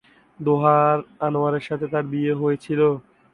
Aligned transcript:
দোহার 0.39 0.97
আনোয়ারের 1.19 1.63
সাথে 1.69 1.85
তার 1.93 2.05
বিয়ে 2.11 2.33
হয়েছিল। 2.33 2.81